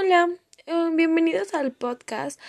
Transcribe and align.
Hola, 0.00 0.28
eh, 0.66 0.90
bienvenidos 0.94 1.54
al 1.54 1.72
podcast. 1.72 2.40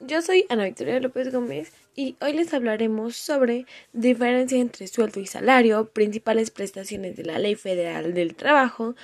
Yo 0.00 0.20
soy 0.20 0.44
Ana 0.50 0.64
Victoria 0.64 1.00
López 1.00 1.32
Gómez 1.32 1.72
y 1.94 2.14
hoy 2.20 2.34
les 2.34 2.52
hablaremos 2.52 3.16
sobre 3.16 3.64
diferencia 3.94 4.58
entre 4.58 4.86
sueldo 4.86 5.18
y 5.18 5.26
salario, 5.26 5.88
principales 5.88 6.50
prestaciones 6.50 7.16
de 7.16 7.24
la 7.24 7.38
Ley 7.38 7.54
Federal 7.54 8.12
del 8.12 8.34
Trabajo 8.34 8.94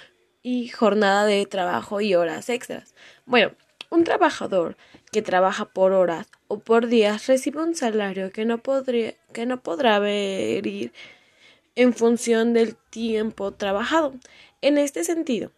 y 0.42 0.68
jornada 0.68 1.24
de 1.24 1.46
trabajo 1.46 2.03
y 2.03 2.14
horas 2.14 2.50
extras. 2.50 2.95
Bueno, 3.24 3.53
un 3.88 4.04
trabajador 4.04 4.76
que 5.10 5.22
trabaja 5.22 5.64
por 5.64 5.92
horas 5.92 6.26
o 6.49 6.58
por 6.58 6.87
días 6.87 7.28
recibe 7.28 7.62
un 7.62 7.74
salario 7.74 8.30
que 8.30 8.44
no, 8.44 8.58
podría, 8.58 9.14
que 9.33 9.46
no 9.46 9.62
podrá 9.62 10.01
variar 10.01 10.92
en 11.76 11.94
función 11.94 12.53
del 12.53 12.76
tiempo 12.76 13.53
trabajado. 13.53 14.12
En 14.60 14.76
este 14.76 15.03
sentido, 15.03 15.51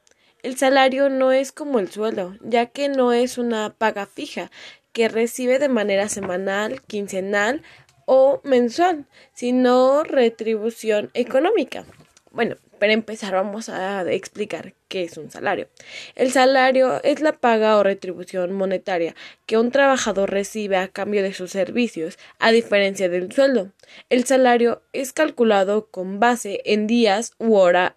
el 0.44 0.58
salario 0.58 1.08
no 1.08 1.32
es 1.32 1.52
como 1.52 1.78
el 1.78 1.90
sueldo, 1.90 2.36
ya 2.42 2.66
que 2.66 2.90
no 2.90 3.14
es 3.14 3.38
una 3.38 3.70
paga 3.70 4.04
fija 4.04 4.50
que 4.92 5.08
recibe 5.08 5.58
de 5.58 5.70
manera 5.70 6.10
semanal, 6.10 6.82
quincenal 6.82 7.62
o 8.04 8.42
mensual, 8.44 9.06
sino 9.32 10.04
retribución 10.04 11.10
económica. 11.14 11.86
Bueno, 12.30 12.56
para 12.78 12.92
empezar 12.92 13.32
vamos 13.32 13.70
a 13.70 14.02
explicar 14.12 14.74
qué 14.88 15.04
es 15.04 15.16
un 15.16 15.30
salario. 15.30 15.68
El 16.14 16.30
salario 16.30 17.02
es 17.02 17.20
la 17.20 17.32
paga 17.32 17.78
o 17.78 17.82
retribución 17.82 18.52
monetaria 18.52 19.14
que 19.46 19.56
un 19.56 19.70
trabajador 19.70 20.30
recibe 20.30 20.76
a 20.76 20.88
cambio 20.88 21.22
de 21.22 21.32
sus 21.32 21.52
servicios, 21.52 22.18
a 22.38 22.52
diferencia 22.52 23.08
del 23.08 23.32
sueldo. 23.32 23.72
El 24.10 24.24
salario 24.24 24.82
es 24.92 25.14
calculado 25.14 25.86
con 25.86 26.20
base 26.20 26.60
en 26.66 26.86
días 26.86 27.32
u 27.38 27.54
horas 27.54 27.94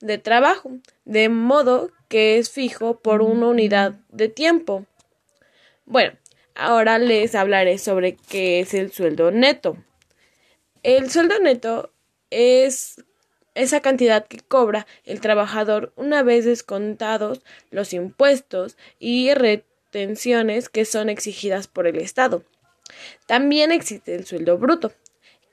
de 0.00 0.18
trabajo, 0.18 0.70
de 1.04 1.28
modo 1.28 1.90
que 2.08 2.38
es 2.38 2.50
fijo 2.50 3.00
por 3.00 3.22
una 3.22 3.48
unidad 3.48 3.94
de 4.08 4.28
tiempo. 4.28 4.86
Bueno, 5.84 6.16
ahora 6.54 6.98
les 6.98 7.34
hablaré 7.34 7.78
sobre 7.78 8.16
qué 8.28 8.60
es 8.60 8.74
el 8.74 8.92
sueldo 8.92 9.30
neto. 9.30 9.76
El 10.82 11.10
sueldo 11.10 11.38
neto 11.38 11.92
es 12.30 13.04
esa 13.54 13.80
cantidad 13.80 14.26
que 14.26 14.40
cobra 14.40 14.86
el 15.04 15.20
trabajador 15.20 15.92
una 15.96 16.22
vez 16.22 16.44
descontados 16.44 17.40
los 17.70 17.92
impuestos 17.92 18.76
y 18.98 19.32
retenciones 19.34 20.68
que 20.68 20.84
son 20.84 21.08
exigidas 21.08 21.66
por 21.66 21.86
el 21.86 21.96
Estado. 21.96 22.44
También 23.26 23.72
existe 23.72 24.14
el 24.14 24.26
sueldo 24.26 24.58
bruto, 24.58 24.92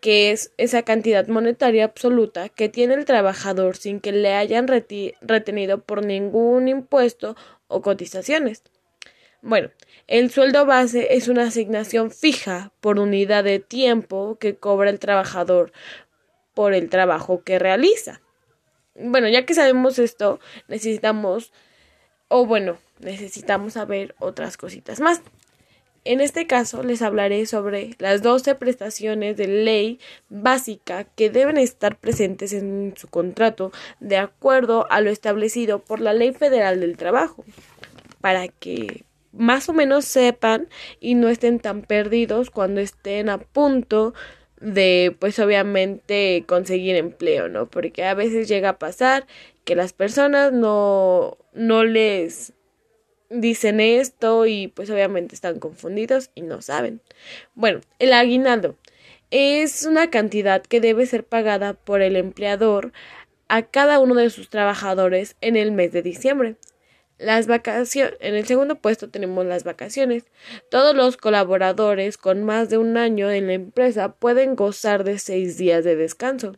que 0.04 0.32
es 0.32 0.52
esa 0.58 0.82
cantidad 0.82 1.30
monetaria 1.30 1.86
absoluta 1.86 2.50
que 2.50 2.68
tiene 2.68 2.96
el 2.96 3.06
trabajador 3.06 3.78
sin 3.78 4.02
que 4.02 4.12
le 4.12 4.34
hayan 4.34 4.68
retenido 4.68 5.82
por 5.82 6.06
ningún 6.06 6.68
impuesto 6.68 7.38
o 7.70 7.82
cotizaciones. 7.82 8.64
Bueno, 9.42 9.70
el 10.08 10.30
sueldo 10.30 10.66
base 10.66 11.16
es 11.16 11.30
una 11.30 11.44
asignación 11.44 12.12
fija 12.12 12.74
por 12.82 13.00
unidad 13.00 13.46
de 13.46 13.60
tiempo 13.60 14.38
que 14.42 14.58
cobra 14.58 14.90
el 14.90 15.00
trabajador 15.00 15.72
por 16.54 16.74
el 16.74 16.90
trabajo 16.90 17.42
que 17.46 17.58
realiza. 17.58 18.20
Bueno, 18.96 19.30
ya 19.30 19.46
que 19.46 19.54
sabemos 19.54 20.00
esto, 20.00 20.42
necesitamos, 20.68 21.54
o 22.28 22.46
bueno, 22.46 22.78
necesitamos 23.00 23.72
saber 23.74 24.16
otras 24.20 24.58
cositas 24.58 25.00
más. 25.00 25.22
En 26.06 26.20
este 26.20 26.48
caso 26.48 26.84
les 26.84 27.02
hablaré 27.02 27.46
sobre 27.46 27.96
las 27.98 28.22
12 28.22 28.56
prestaciones 28.56 29.38
de 29.38 29.48
ley 29.48 30.00
básica 30.28 31.06
que 31.06 31.30
deben 31.30 31.58
estar 31.58 31.98
presentes 31.98 32.52
en 32.52 32.94
su 32.98 33.08
contrato 33.08 33.72
de 34.02 34.18
acuerdo 34.18 34.86
a 34.92 35.00
lo 35.00 35.10
establecido 35.10 35.80
por 35.80 36.02
la 36.02 36.14
Ley 36.14 36.34
Federal 36.34 36.82
del 36.82 36.98
Trabajo, 36.98 37.46
para 38.20 38.50
que 38.50 39.06
más 39.32 39.70
o 39.70 39.74
menos 39.74 40.04
sepan 40.04 40.68
y 41.00 41.16
no 41.16 41.30
estén 41.30 41.60
tan 41.60 41.82
perdidos 41.82 42.50
cuando 42.50 42.82
estén 42.82 43.30
a 43.30 43.38
punto 43.38 44.14
de 44.60 45.16
pues 45.20 45.40
obviamente 45.40 46.44
conseguir 46.48 46.96
empleo, 46.96 47.48
¿no? 47.48 47.66
Porque 47.68 48.04
a 48.04 48.14
veces 48.14 48.48
llega 48.50 48.70
a 48.70 48.80
pasar 48.80 49.26
que 49.64 49.76
las 49.76 49.94
personas 49.94 50.52
no 50.52 51.38
no 51.54 51.84
les 51.86 52.54
dicen 53.34 53.80
esto 53.80 54.46
y 54.46 54.68
pues 54.68 54.90
obviamente 54.90 55.36
están 55.36 55.60
confundidos 55.60 56.30
y 56.36 56.42
no 56.42 56.62
saben. 56.62 57.02
Bueno, 57.56 57.82
el 58.00 58.14
aguinaldo 58.14 58.76
es 59.32 59.86
una 59.86 60.10
cantidad 60.10 60.62
que 60.62 60.80
debe 60.80 61.06
ser 61.06 61.26
pagada 61.26 61.74
por 61.74 62.02
el 62.02 62.16
empleador 62.16 62.94
a 63.48 63.64
cada 63.64 64.00
uno 64.00 64.16
de 64.16 64.30
sus 64.30 64.50
trabajadores 64.50 65.36
en 65.42 65.56
el 65.56 65.72
mes 65.72 65.92
de 65.92 66.02
diciembre. 66.02 66.56
Las 67.18 67.48
vacaciones, 67.48 68.16
en 68.20 68.36
el 68.36 68.46
segundo 68.46 68.76
puesto 68.76 69.10
tenemos 69.10 69.46
las 69.46 69.64
vacaciones. 69.64 70.26
Todos 70.70 70.96
los 70.96 71.18
colaboradores 71.18 72.18
con 72.18 72.44
más 72.44 72.70
de 72.70 72.78
un 72.78 72.98
año 72.98 73.32
en 73.32 73.48
la 73.48 73.54
empresa 73.54 74.14
pueden 74.14 74.56
gozar 74.56 75.04
de 75.04 75.20
seis 75.20 75.58
días 75.58 75.84
de 75.84 75.96
descanso. 75.96 76.56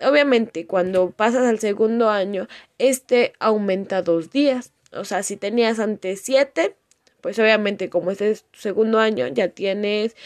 Obviamente, 0.00 0.66
cuando 0.66 1.10
pasas 1.10 1.46
al 1.46 1.58
segundo 1.58 2.08
año, 2.08 2.48
este 2.78 3.34
aumenta 3.38 4.02
dos 4.02 4.30
días. 4.30 4.72
O 4.92 5.04
sea, 5.04 5.22
si 5.22 5.36
tenías 5.36 5.78
antes 5.78 6.20
siete, 6.22 6.76
pues 7.20 7.38
obviamente 7.38 7.90
como 7.90 8.10
este 8.10 8.30
es 8.30 8.44
tu 8.44 8.60
segundo 8.60 8.98
año, 8.98 9.26
ya 9.28 9.48
tienes 9.48 10.16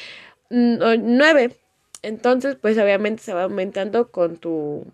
nueve. 0.51 1.57
Entonces, 2.03 2.57
pues 2.61 2.79
obviamente 2.79 3.23
se 3.23 3.35
va 3.35 3.45
aumentando 3.45 4.11
con 4.11 4.37
tu 4.37 4.87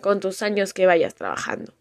con 0.00 0.20
tus 0.20 0.42
años 0.42 0.74
que 0.74 0.86
vayas 0.86 1.14
trabajando. 1.14 1.72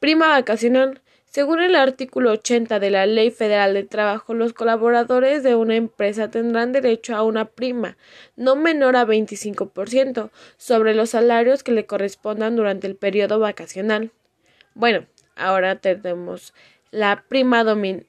Prima 0.00 0.28
vacacional. 0.28 1.00
Según 1.24 1.60
el 1.60 1.74
artículo 1.74 2.32
80 2.32 2.80
de 2.80 2.90
la 2.90 3.04
Ley 3.04 3.30
Federal 3.30 3.74
de 3.74 3.84
Trabajo, 3.84 4.32
los 4.32 4.54
colaboradores 4.54 5.42
de 5.42 5.54
una 5.54 5.76
empresa 5.76 6.30
tendrán 6.30 6.72
derecho 6.72 7.14
a 7.14 7.22
una 7.22 7.44
prima, 7.44 7.98
no 8.36 8.56
menor 8.56 8.96
a 8.96 9.04
25%, 9.04 10.30
sobre 10.56 10.94
los 10.94 11.10
salarios 11.10 11.62
que 11.62 11.72
le 11.72 11.84
correspondan 11.84 12.56
durante 12.56 12.86
el 12.86 12.96
periodo 12.96 13.38
vacacional. 13.38 14.12
Bueno, 14.74 15.04
ahora 15.36 15.76
tenemos 15.76 16.52
la 16.90 17.24
prima 17.28 17.62
dominical. 17.62 18.06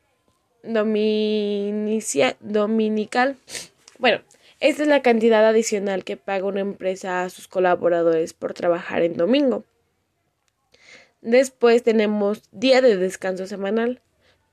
Bueno, 4.00 4.22
esta 4.60 4.82
es 4.82 4.88
la 4.88 5.02
cantidad 5.02 5.46
adicional 5.46 6.04
que 6.04 6.18
paga 6.18 6.46
una 6.46 6.62
empresa 6.62 7.24
a 7.24 7.30
sus 7.30 7.48
colaboradores 7.48 8.34
por 8.34 8.54
trabajar 8.54 9.04
en 9.04 9.16
domingo. 9.16 9.64
Después 11.22 11.84
tenemos 11.84 12.44
día 12.52 12.82
de 12.82 12.98
descanso 12.98 13.48
semanal. 13.48 14.02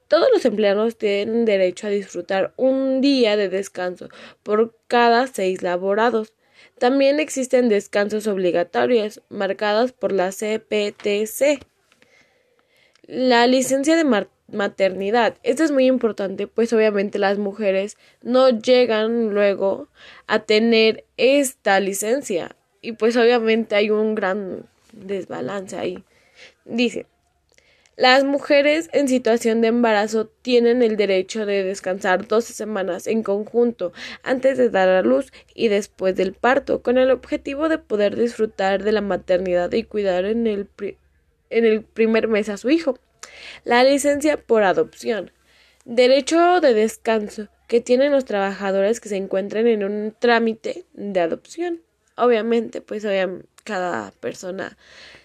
Todos 0.09 0.29
los 0.33 0.45
empleados 0.45 0.99
tienen 0.99 1.45
derecho 1.45 1.87
a 1.87 1.91
disfrutar 1.91 2.53
un 2.57 3.01
día 3.01 3.37
de 3.37 3.49
descanso 3.49 4.09
por 4.43 4.77
cada 4.87 5.27
seis 5.27 5.63
laborados. 5.63 6.33
También 6.79 7.21
existen 7.21 7.69
descansos 7.69 8.27
obligatorios 8.27 9.23
marcados 9.29 9.93
por 9.93 10.13
la 10.13 10.31
CPTC. 10.31 11.65
La 13.07 13.47
licencia 13.47 13.97
de 13.97 14.27
maternidad. 14.51 15.37
Esto 15.43 15.63
es 15.63 15.71
muy 15.71 15.85
importante, 15.85 16.47
pues 16.47 16.73
obviamente 16.73 17.19
las 17.19 17.37
mujeres 17.37 17.99
no 18.23 18.49
llegan 18.49 19.35
luego 19.35 19.89
a 20.27 20.39
tener 20.39 21.05
esta 21.19 21.81
licencia. 21.81 22.57
Y 22.81 22.93
pues 22.93 23.17
obviamente 23.19 23.75
hay 23.75 23.91
un 23.91 24.15
gran 24.15 24.67
desbalance 24.93 25.77
ahí. 25.77 26.03
Dice, 26.65 27.05
las 27.97 28.25
mujeres 28.25 28.89
en 28.95 29.07
situación 29.07 29.61
de 29.61 29.69
embarazo 29.69 30.27
tienen 30.41 30.83
el 30.83 30.97
derecho 30.97 31.45
de 31.45 31.63
descansar 31.63 32.27
12 32.27 32.55
semanas 32.55 33.07
en 33.07 33.23
conjunto 33.23 33.93
antes 34.23 34.57
de 34.57 34.71
dar 34.71 34.89
a 34.89 35.03
luz 35.03 35.31
y 35.55 35.69
después 35.69 36.17
del 36.17 36.33
parto, 36.33 36.81
con 36.81 36.97
el 36.97 37.11
objetivo 37.11 37.69
de 37.69 37.77
poder 37.77 38.17
disfrutar 38.17 38.83
de 38.83 38.93
la 38.93 39.03
maternidad 39.03 39.71
y 39.73 39.85
cuidar 39.85 40.25
en 40.25 40.47
el 40.47 40.67
en 41.51 41.65
el 41.65 41.83
primer 41.83 42.27
mes 42.27 42.49
a 42.49 42.57
su 42.57 42.71
hijo. 42.71 42.99
La 43.65 43.85
licencia 43.85 44.37
por 44.37 44.63
adopción. 44.63 45.31
Derecho 45.85 46.61
de 46.61 46.75
descanso 46.75 47.49
que 47.69 47.81
tienen 47.81 48.13
los 48.13 48.25
trabajadores 48.25 49.01
que 49.01 49.09
se 49.09 49.17
encuentren 49.17 49.67
en 49.67 49.85
un 49.85 50.15
trámite 50.19 50.85
de 50.93 51.21
adopción. 51.21 51.81
Obviamente, 52.17 52.81
pues 52.81 53.07
cada 53.65 54.13
persona 54.13 54.77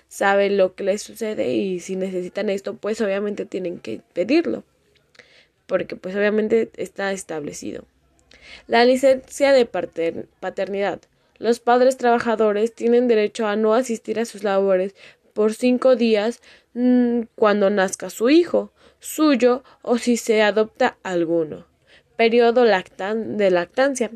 sabe 0.07 0.50
lo 0.50 0.75
que 0.75 0.84
les 0.84 1.01
sucede 1.01 1.54
y 1.54 1.80
si 1.80 1.96
necesitan 1.96 2.50
esto, 2.50 2.75
pues 2.75 3.00
obviamente 3.01 3.46
tienen 3.46 3.80
que 3.80 4.01
pedirlo. 4.13 4.63
Porque 5.68 5.96
pues 5.96 6.16
obviamente 6.16 6.72
está 6.78 7.12
establecido. 7.12 7.86
La 8.68 8.86
licencia 8.86 9.54
de 9.54 9.66
paternidad. 9.66 11.00
Los 11.38 11.60
padres 11.60 11.98
trabajadores 11.98 12.74
tienen 12.74 13.07
derecho 13.07 13.48
a 13.48 13.56
no 13.56 13.74
asistir 13.74 14.19
a 14.19 14.25
sus 14.25 14.44
labores 14.44 14.96
por 15.34 15.54
cinco 15.54 15.96
días 15.96 16.42
cuando 17.36 17.69
nazca 17.69 18.10
su 18.10 18.30
hijo, 18.30 18.71
suyo 19.00 19.63
o 19.81 19.98
si 19.98 20.18
se 20.18 20.42
adopta 20.42 20.98
alguno. 21.04 21.66
Periodo 22.16 22.63
de 22.63 23.51
lactancia. 23.51 24.12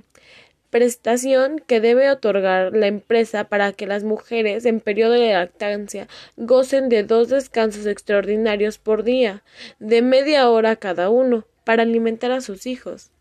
prestación 0.70 1.60
que 1.60 1.80
debe 1.80 2.10
otorgar 2.10 2.76
la 2.76 2.88
empresa 2.88 3.44
para 3.44 3.74
que 3.74 3.86
las 3.86 4.04
mujeres 4.04 4.66
en 4.66 4.80
periodo 4.80 5.14
de 5.14 5.34
lactancia 5.34 6.08
gocen 6.36 6.90
de 6.90 7.04
dos 7.04 7.30
descansos 7.30 7.86
extraordinarios 7.86 8.80
por 8.80 9.04
día, 9.04 9.44
de 9.80 10.02
media 10.02 10.50
hora 10.50 10.76
cada 10.76 11.10
uno, 11.10 11.46
para 11.64 11.84
alimentar 11.84 12.32
a 12.32 12.42
sus 12.42 12.66
hijos. 12.66 13.12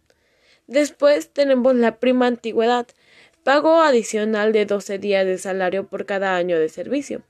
Después 0.66 1.28
tenemos 1.28 1.74
la 1.74 1.96
prima 1.96 2.26
antigüedad, 2.26 2.86
pago 3.44 3.82
adicional 3.82 4.52
de 4.52 4.64
12 4.64 4.98
días 4.98 5.26
de 5.26 5.36
salario 5.36 5.86
por 5.86 6.06
cada 6.06 6.36
año 6.36 6.58
de 6.58 6.70
servicio 6.70 7.22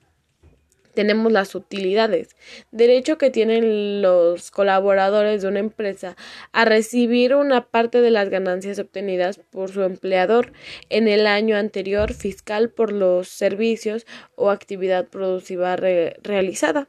tenemos 0.94 1.32
las 1.32 1.54
utilidades, 1.54 2.36
derecho 2.70 3.18
que 3.18 3.30
tienen 3.30 4.02
los 4.02 4.50
colaboradores 4.50 5.42
de 5.42 5.48
una 5.48 5.60
empresa 5.60 6.16
a 6.52 6.64
recibir 6.64 7.34
una 7.34 7.66
parte 7.66 8.00
de 8.00 8.10
las 8.10 8.28
ganancias 8.28 8.78
obtenidas 8.78 9.38
por 9.50 9.70
su 9.70 9.82
empleador 9.82 10.52
en 10.90 11.08
el 11.08 11.26
año 11.26 11.56
anterior 11.56 12.12
fiscal 12.12 12.70
por 12.70 12.92
los 12.92 13.28
servicios 13.28 14.06
o 14.34 14.50
actividad 14.50 15.08
productiva 15.08 15.76
realizada. 15.76 16.88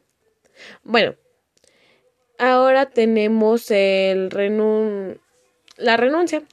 Bueno, 0.84 1.16
ahora 2.38 2.90
tenemos 2.90 3.72
el 3.72 4.30
la 5.78 5.98
renuncia. 5.98 6.44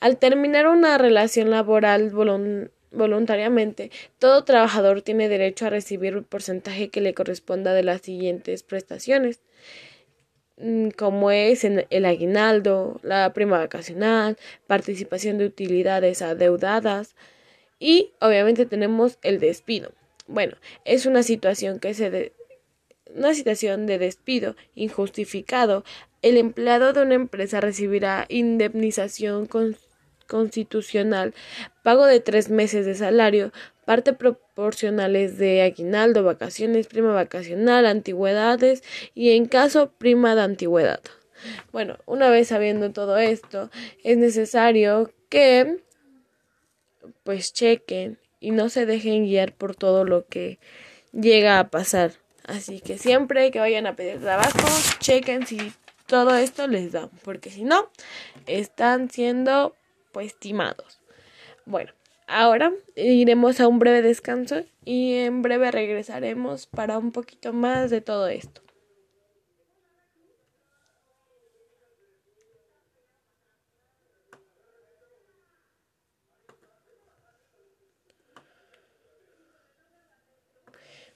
Al 0.00 0.18
terminar 0.18 0.66
una 0.66 0.98
relación 0.98 1.50
laboral 1.50 2.10
voluntaria, 2.10 2.70
voluntariamente, 2.92 3.90
todo 4.18 4.44
trabajador 4.44 5.02
tiene 5.02 5.28
derecho 5.28 5.66
a 5.66 5.70
recibir 5.70 6.16
un 6.16 6.24
porcentaje 6.24 6.88
que 6.88 7.00
le 7.00 7.14
corresponda 7.14 7.74
de 7.74 7.82
las 7.82 8.02
siguientes 8.02 8.62
prestaciones, 8.62 9.40
mm, 10.58 10.90
como 10.90 11.30
es 11.30 11.64
el 11.64 12.04
aguinaldo, 12.04 13.00
la 13.02 13.32
prima 13.32 13.58
vacacional, 13.58 14.36
participación 14.66 15.38
de 15.38 15.46
utilidades 15.46 16.22
adeudadas 16.22 17.16
y 17.78 18.12
obviamente 18.20 18.66
tenemos 18.66 19.18
el 19.22 19.40
despido. 19.40 19.92
Bueno, 20.26 20.56
es 20.84 21.06
una 21.06 21.22
situación 21.22 21.80
que 21.80 21.94
se 21.94 22.32
una 23.14 23.34
situación 23.34 23.86
de 23.86 23.98
despido 23.98 24.56
injustificado. 24.74 25.84
El 26.22 26.36
empleado 26.36 26.92
de 26.92 27.02
una 27.02 27.14
empresa 27.14 27.60
recibirá 27.60 28.26
indemnización 28.28 29.46
con 29.46 29.76
constitucional, 30.32 31.34
pago 31.82 32.06
de 32.06 32.18
tres 32.18 32.48
meses 32.48 32.86
de 32.86 32.94
salario, 32.94 33.52
parte 33.84 34.14
proporcionales 34.14 35.36
de 35.36 35.60
aguinaldo, 35.60 36.24
vacaciones, 36.24 36.86
prima 36.86 37.12
vacacional, 37.12 37.84
antigüedades 37.84 38.82
y 39.14 39.36
en 39.36 39.44
caso 39.44 39.92
prima 39.98 40.34
de 40.34 40.40
antigüedad. 40.40 41.00
Bueno, 41.70 41.98
una 42.06 42.30
vez 42.30 42.48
sabiendo 42.48 42.92
todo 42.92 43.18
esto, 43.18 43.70
es 44.04 44.16
necesario 44.16 45.12
que 45.28 45.82
pues 47.24 47.52
chequen 47.52 48.18
y 48.40 48.52
no 48.52 48.70
se 48.70 48.86
dejen 48.86 49.26
guiar 49.26 49.52
por 49.52 49.76
todo 49.76 50.04
lo 50.04 50.26
que 50.26 50.58
llega 51.12 51.58
a 51.58 51.68
pasar. 51.68 52.12
Así 52.44 52.80
que 52.80 52.96
siempre 52.96 53.50
que 53.50 53.60
vayan 53.60 53.86
a 53.86 53.96
pedir 53.96 54.18
trabajo, 54.20 54.66
chequen 54.98 55.46
si 55.46 55.72
todo 56.06 56.34
esto 56.36 56.66
les 56.68 56.92
da, 56.92 57.10
porque 57.22 57.50
si 57.50 57.64
no, 57.64 57.90
están 58.46 59.10
siendo 59.10 59.74
pues. 60.12 60.36
Bueno, 61.66 61.92
ahora 62.26 62.72
iremos 62.96 63.60
a 63.60 63.68
un 63.68 63.78
breve 63.78 64.02
descanso 64.02 64.62
y 64.84 65.14
en 65.14 65.42
breve 65.42 65.70
regresaremos 65.70 66.66
para 66.66 66.98
un 66.98 67.12
poquito 67.12 67.52
más 67.52 67.90
de 67.90 68.00
todo 68.00 68.28
esto. 68.28 68.62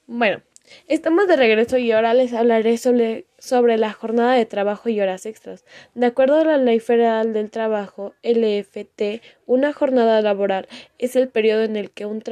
Bueno, 0.06 0.43
Estamos 0.88 1.28
de 1.28 1.37
regreso 1.37 1.78
y 1.78 1.93
ahora 1.93 2.14
les 2.14 2.32
hablaré 2.32 2.76
sobre, 2.76 3.26
sobre, 3.46 3.78
la 3.78 3.93
jornada 3.93 4.34
de 4.34 4.46
trabajo 4.46 4.88
y 4.88 5.00
horas 5.00 5.26
extras. 5.26 5.64
De 5.94 6.06
acuerdo 6.06 6.37
a 6.37 6.44
la 6.44 6.58
Ley 6.58 6.81
Federal 6.81 7.32
del 7.32 7.50
Trabajo, 7.50 8.14
LFT, 8.22 9.22
una 9.46 9.72
jornada 9.72 10.20
laboral 10.20 10.69
es 10.98 11.16
el 11.16 11.28
periodo 11.28 11.62
en 11.62 11.76
el 11.76 11.90
que 11.90 12.06
un 12.06 12.22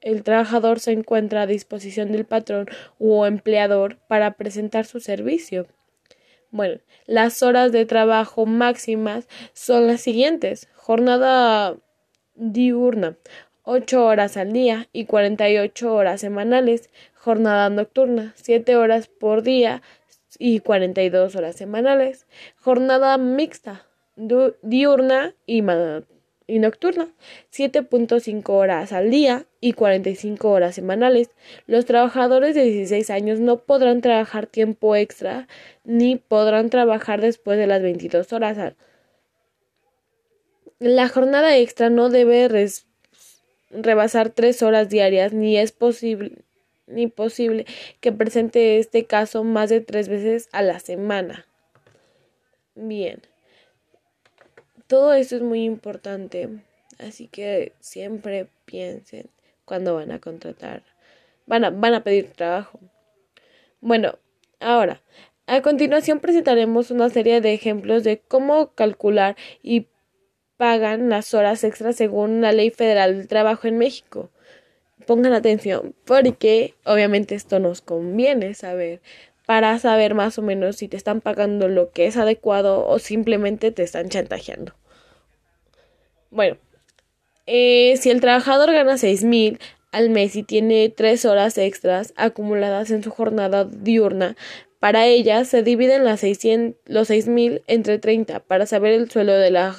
el 0.00 0.22
trabajador 0.22 0.80
se 0.80 0.92
encuentra 0.92 1.42
a 1.42 1.46
disposición 1.46 2.12
del 2.12 2.24
patrón 2.24 2.66
o 2.98 3.26
empleador 3.26 3.98
para 4.08 4.32
presentar 4.32 4.86
su 4.86 5.00
servicio. 5.00 5.66
Bueno, 6.50 6.80
las 7.06 7.42
horas 7.42 7.70
de 7.70 7.86
trabajo 7.86 8.46
máximas 8.46 9.28
son 9.52 9.86
las 9.86 10.00
siguientes. 10.00 10.68
Jornada 10.74 11.76
diurna, 12.34 13.16
8 13.62 14.04
horas 14.04 14.36
al 14.36 14.52
día 14.52 14.88
y 14.92 15.04
48 15.04 15.94
horas 15.94 16.20
semanales, 16.20 16.90
jornada 17.14 17.68
nocturna, 17.70 18.32
7 18.36 18.74
horas 18.76 19.06
por 19.06 19.42
día 19.42 19.82
y 20.38 20.60
42 20.60 21.34
horas 21.36 21.56
semanales, 21.56 22.26
jornada 22.56 23.18
mixta, 23.18 23.86
diurna 24.16 25.34
y, 25.46 25.62
y 26.46 26.58
nocturna, 26.58 27.08
7.5 27.52 28.48
horas 28.50 28.92
al 28.92 29.10
día 29.10 29.46
y 29.60 29.72
45 29.72 30.50
horas 30.50 30.74
semanales. 30.74 31.30
Los 31.66 31.86
trabajadores 31.86 32.54
de 32.54 32.64
16 32.64 33.10
años 33.10 33.40
no 33.40 33.58
podrán 33.58 34.00
trabajar 34.00 34.46
tiempo 34.46 34.96
extra 34.96 35.48
ni 35.84 36.16
podrán 36.16 36.70
trabajar 36.70 37.20
después 37.20 37.58
de 37.58 37.66
las 37.66 37.82
22 37.82 38.32
horas. 38.32 38.74
La 40.78 41.08
jornada 41.08 41.56
extra 41.56 41.90
no 41.90 42.08
debe 42.08 42.48
rebasar 43.70 44.30
tres 44.30 44.62
horas 44.62 44.88
diarias, 44.88 45.32
ni 45.32 45.58
es 45.58 45.72
posible 45.72 46.38
ni 46.90 47.06
posible 47.06 47.66
que 48.00 48.12
presente 48.12 48.78
este 48.78 49.04
caso 49.04 49.44
más 49.44 49.70
de 49.70 49.80
tres 49.80 50.08
veces 50.08 50.48
a 50.52 50.62
la 50.62 50.80
semana. 50.80 51.46
Bien. 52.74 53.22
Todo 54.86 55.12
esto 55.12 55.36
es 55.36 55.42
muy 55.42 55.64
importante, 55.64 56.48
así 56.98 57.28
que 57.28 57.72
siempre 57.80 58.48
piensen 58.64 59.30
cuando 59.64 59.94
van 59.94 60.10
a 60.10 60.18
contratar, 60.18 60.82
van 61.46 61.64
a, 61.64 61.70
van 61.70 61.94
a 61.94 62.02
pedir 62.02 62.32
trabajo. 62.32 62.80
Bueno, 63.80 64.18
ahora, 64.58 65.00
a 65.46 65.62
continuación 65.62 66.20
presentaremos 66.20 66.90
una 66.90 67.08
serie 67.08 67.40
de 67.40 67.54
ejemplos 67.54 68.04
de 68.04 68.20
cómo 68.20 68.74
calcular 68.74 69.36
y 69.62 69.86
pagan 70.56 71.08
las 71.08 71.34
horas 71.34 71.64
extras 71.64 71.96
según 71.96 72.40
la 72.40 72.52
Ley 72.52 72.70
Federal 72.70 73.16
del 73.16 73.28
Trabajo 73.28 73.66
en 73.66 73.78
México. 73.78 74.30
Pongan 75.10 75.32
atención 75.32 75.96
porque 76.04 76.76
obviamente 76.84 77.34
esto 77.34 77.58
nos 77.58 77.80
conviene 77.80 78.54
saber 78.54 79.00
para 79.44 79.76
saber 79.80 80.14
más 80.14 80.38
o 80.38 80.42
menos 80.42 80.76
si 80.76 80.86
te 80.86 80.96
están 80.96 81.20
pagando 81.20 81.66
lo 81.66 81.90
que 81.90 82.06
es 82.06 82.16
adecuado 82.16 82.86
o 82.86 83.00
simplemente 83.00 83.72
te 83.72 83.82
están 83.82 84.08
chantajeando. 84.08 84.72
Bueno, 86.30 86.58
eh, 87.48 87.96
si 88.00 88.10
el 88.10 88.20
trabajador 88.20 88.70
gana 88.70 88.98
seis 88.98 89.24
mil 89.24 89.58
al 89.90 90.10
mes 90.10 90.36
y 90.36 90.44
tiene 90.44 90.90
tres 90.90 91.24
horas 91.24 91.58
extras 91.58 92.14
acumuladas 92.14 92.92
en 92.92 93.02
su 93.02 93.10
jornada 93.10 93.64
diurna, 93.64 94.36
para 94.78 95.06
ella 95.06 95.44
se 95.44 95.64
dividen 95.64 96.04
las 96.04 96.20
600, 96.20 96.80
los 96.86 97.08
seis 97.08 97.26
mil 97.26 97.62
entre 97.66 97.98
30 97.98 98.38
para 98.44 98.64
saber 98.64 98.92
el 98.92 99.52
la 99.52 99.74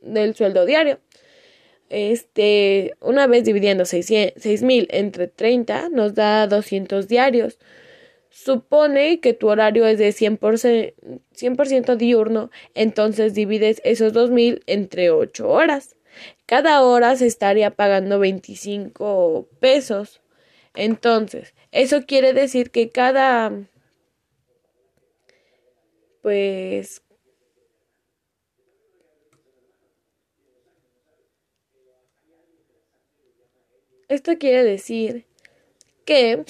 del 0.00 0.34
sueldo 0.34 0.64
diario. 0.64 1.00
Este, 1.90 2.94
una 3.00 3.26
vez 3.26 3.44
dividiendo 3.44 3.84
seis 3.84 4.62
mil 4.62 4.88
entre 4.90 5.26
30 5.26 5.88
nos 5.90 6.14
da 6.14 6.46
200 6.46 7.08
diarios. 7.08 7.58
Supone 8.30 9.20
que 9.20 9.34
tu 9.34 9.48
horario 9.48 9.86
es 9.86 9.98
de 9.98 10.10
100%, 10.10 10.94
100 11.32 11.98
diurno, 11.98 12.50
entonces 12.74 13.34
divides 13.34 13.82
esos 13.84 14.12
2000 14.12 14.62
entre 14.66 15.10
8 15.10 15.48
horas. 15.48 15.96
Cada 16.46 16.82
hora 16.82 17.16
se 17.16 17.26
estaría 17.26 17.72
pagando 17.72 18.20
25 18.20 19.48
pesos. 19.58 20.20
Entonces, 20.74 21.54
eso 21.72 22.06
quiere 22.06 22.32
decir 22.32 22.70
que 22.70 22.90
cada 22.90 23.52
pues 26.22 27.02
Esto 34.08 34.38
quiere 34.38 34.64
decir 34.64 35.26
que 36.04 36.44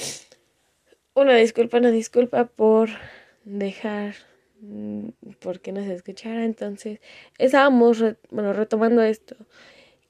una 1.15 1.35
disculpa, 1.37 1.79
una 1.79 1.91
disculpa 1.91 2.47
por 2.47 2.89
dejar 3.45 4.15
mm, 4.61 5.09
porque 5.41 5.73
no 5.73 5.83
se 5.85 5.95
escuchara. 5.95 6.45
Entonces, 6.45 7.01
estábamos 7.39 8.03
bueno, 8.31 8.53
retomando 8.53 9.03
esto. 9.03 9.37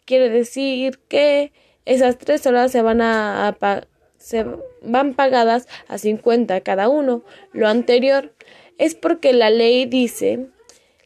Quiere 0.04 0.28
decir 0.28 0.98
que 1.08 1.52
esas 1.84 2.18
tres 2.18 2.46
horas 2.46 2.72
se 2.72 2.82
van 2.82 3.00
a, 3.00 3.56
se 4.18 4.46
van 4.82 5.14
pagadas 5.14 5.66
a 5.88 5.98
50 5.98 6.60
cada 6.60 6.88
uno. 6.88 7.24
Lo 7.52 7.68
anterior 7.68 8.34
es 8.78 8.94
porque 8.94 9.32
la 9.32 9.50
ley 9.50 9.86
dice 9.86 10.48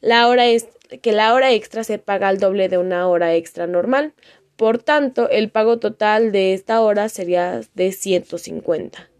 la 0.04 0.28
hora 0.28 0.44
es 0.44 0.68
que 1.00 1.12
la 1.12 1.32
hora 1.32 1.50
extra 1.52 1.82
se 1.82 1.98
paga 1.98 2.28
al 2.28 2.38
doble 2.38 2.68
de 2.68 2.76
una 2.76 3.08
hora 3.08 3.34
extra 3.34 3.66
normal. 3.66 4.12
Por 4.56 4.78
tanto, 4.78 5.28
el 5.30 5.50
pago 5.50 5.78
total 5.78 6.32
de 6.32 6.54
esta 6.54 6.80
hora 6.80 7.08
sería 7.08 7.60
de 7.74 7.92
150. 7.92 9.10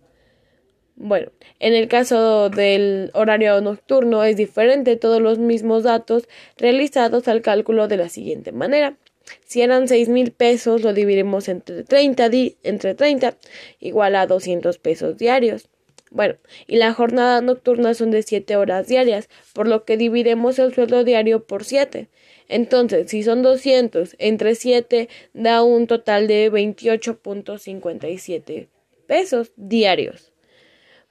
Bueno, 0.97 1.33
en 1.59 1.75
el 1.75 1.89
caso 1.89 2.51
del 2.51 3.11
horario 3.15 3.61
nocturno 3.61 4.23
es 4.23 4.37
diferente, 4.37 4.97
todos 4.97 5.21
los 5.21 5.39
mismos 5.39 5.83
datos 5.83 6.29
realizados 6.57 7.27
al 7.27 7.43
cálculo 7.43 7.89
de 7.89 7.97
la 7.97 8.09
siguiente 8.09 8.53
manera. 8.53 8.97
Si 9.45 9.63
eran 9.63 9.89
seis 9.89 10.09
mil 10.09 10.31
pesos, 10.31 10.83
lo 10.83 10.93
dividimos 10.93 11.49
entre 11.49 11.83
30, 11.83 12.31
entre 12.63 12.95
30, 12.95 13.37
igual 13.81 14.15
a 14.15 14.27
200 14.27 14.79
pesos 14.79 15.17
diarios. 15.17 15.69
Bueno, 16.11 16.37
y 16.69 16.77
la 16.77 16.93
jornada 16.93 17.41
nocturna 17.41 17.93
son 17.95 18.13
de 18.13 18.23
7 18.23 18.55
horas 18.55 18.87
diarias, 18.87 19.29
por 19.53 19.67
lo 19.67 19.85
que 19.85 19.97
dividimos 19.97 20.61
el 20.61 20.73
sueldo 20.73 21.03
diario 21.03 21.45
por 21.45 21.65
7. 21.65 22.09
Entonces, 22.49 23.11
si 23.11 23.23
son 23.23 23.43
200 23.43 24.17
entre 24.19 24.55
7, 24.55 25.09
da 25.33 25.63
un 25.63 25.87
total 25.87 26.27
de 26.27 26.53
28.57 26.53 28.69
pesos 29.07 29.53
diarios. 29.57 30.31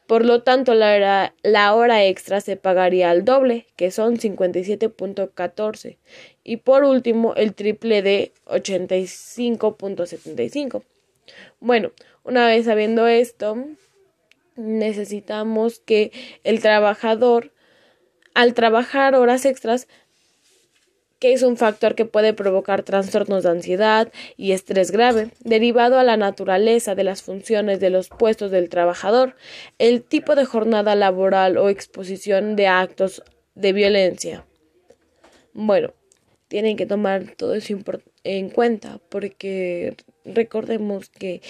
Por 0.07 0.25
lo 0.25 0.43
tanto, 0.43 0.73
la 0.75 1.31
hora, 1.73 2.05
extra 2.05 2.41
se 2.41 2.57
pagaría 2.57 3.09
al 3.09 3.23
doble, 3.23 3.67
que 3.77 3.89
son 3.89 4.17
57.14. 4.17 5.97
Y 6.43 6.57
por 6.57 6.83
último, 6.83 7.35
el 7.35 7.53
triple 7.53 8.01
de 8.01 8.33
85.75. 8.45 10.83
Bueno, 11.61 11.93
una 12.23 12.45
vez 12.47 12.65
sabiendo 12.65 13.07
esto, 13.07 13.55
necesitamos 14.57 15.79
que 15.79 16.11
el 16.43 16.59
trabajador, 16.59 17.53
al 18.33 18.53
trabajar 18.53 19.15
horas 19.15 19.45
extras, 19.45 19.87
que 21.23 21.31
es 21.31 21.41
un 21.41 21.55
factor 21.55 21.95
que 21.95 22.03
puede 22.03 22.33
provocar 22.33 22.83
trastornos 22.83 23.43
de 23.43 23.49
ansiedad 23.49 24.11
y 24.35 24.51
estrés 24.51 24.91
grave, 24.91 25.29
derivado 25.39 25.97
a 25.97 26.03
la 26.03 26.17
naturaleza 26.17 26.95
de 26.95 27.05
las 27.05 27.21
funciones 27.21 27.79
de 27.79 27.89
los 27.89 28.09
puestos 28.09 28.51
del 28.51 28.67
trabajador, 28.67 29.37
el 29.79 30.03
tipo 30.03 30.35
de 30.35 30.43
jornada 30.43 30.95
laboral 30.95 31.57
o 31.57 31.69
exposición 31.69 32.57
de 32.57 32.67
actos 32.67 33.23
de 33.55 33.71
violencia. 33.71 34.45
Bueno, 35.53 35.93
tienen 36.49 36.75
que 36.75 36.85
tomar 36.85 37.35
todo 37.37 37.53
eso 37.53 37.73
en 38.25 38.49
cuenta 38.49 38.99
porque 39.07 39.95
recordemos 40.25 41.07
que 41.07 41.41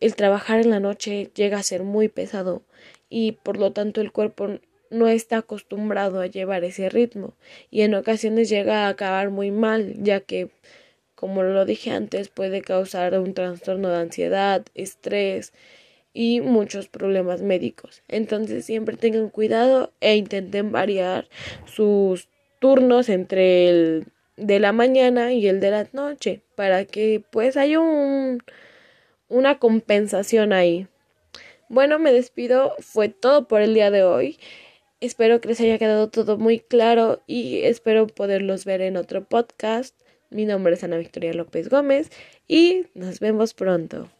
el 0.00 0.14
trabajar 0.14 0.60
en 0.60 0.70
la 0.70 0.80
noche 0.80 1.30
llega 1.34 1.58
a 1.58 1.62
ser 1.62 1.82
muy 1.82 2.08
pesado 2.08 2.62
y 3.10 3.32
por 3.32 3.58
lo 3.58 3.70
tanto 3.72 4.00
el 4.00 4.12
cuerpo 4.12 4.60
no 4.90 5.08
está 5.08 5.38
acostumbrado 5.38 6.20
a 6.20 6.26
llevar 6.26 6.64
ese 6.64 6.88
ritmo 6.88 7.34
y 7.70 7.82
en 7.82 7.94
ocasiones 7.94 8.48
llega 8.48 8.86
a 8.86 8.88
acabar 8.88 9.30
muy 9.30 9.50
mal, 9.50 9.94
ya 9.98 10.20
que, 10.20 10.50
como 11.14 11.42
lo 11.42 11.64
dije 11.64 11.90
antes, 11.90 12.28
puede 12.28 12.62
causar 12.62 13.18
un 13.18 13.34
trastorno 13.34 13.88
de 13.88 13.98
ansiedad, 13.98 14.64
estrés 14.74 15.52
y 16.12 16.40
muchos 16.40 16.88
problemas 16.88 17.42
médicos. 17.42 18.02
Entonces 18.08 18.64
siempre 18.64 18.96
tengan 18.96 19.30
cuidado 19.30 19.92
e 20.00 20.16
intenten 20.16 20.72
variar 20.72 21.28
sus 21.66 22.28
turnos 22.58 23.08
entre 23.08 23.68
el 23.68 24.06
de 24.36 24.58
la 24.58 24.72
mañana 24.72 25.32
y 25.32 25.46
el 25.46 25.60
de 25.60 25.70
la 25.70 25.86
noche 25.92 26.40
para 26.54 26.84
que 26.84 27.22
pues 27.30 27.56
haya 27.56 27.78
un, 27.78 28.42
una 29.28 29.58
compensación 29.58 30.52
ahí. 30.52 30.88
Bueno, 31.68 31.98
me 32.00 32.12
despido. 32.12 32.74
Fue 32.80 33.08
todo 33.08 33.46
por 33.46 33.60
el 33.60 33.74
día 33.74 33.90
de 33.92 34.02
hoy. 34.02 34.38
Espero 35.00 35.40
que 35.40 35.48
les 35.48 35.60
haya 35.62 35.78
quedado 35.78 36.10
todo 36.10 36.36
muy 36.36 36.60
claro 36.60 37.22
y 37.26 37.60
espero 37.62 38.06
poderlos 38.06 38.66
ver 38.66 38.82
en 38.82 38.98
otro 38.98 39.24
podcast. 39.24 39.98
Mi 40.28 40.44
nombre 40.44 40.74
es 40.74 40.84
Ana 40.84 40.98
Victoria 40.98 41.32
López 41.32 41.70
Gómez 41.70 42.10
y 42.46 42.84
nos 42.94 43.18
vemos 43.18 43.54
pronto. 43.54 44.10